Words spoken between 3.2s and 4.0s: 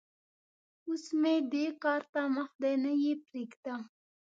پرېږدم.